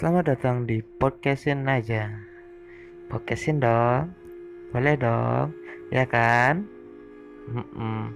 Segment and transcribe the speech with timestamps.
[0.00, 2.08] Selamat datang di podcastin aja.
[3.12, 4.08] Podcastin dong.
[4.72, 5.52] Boleh dong.
[5.92, 6.64] Ya kan?
[7.52, 8.08] Mm-mm.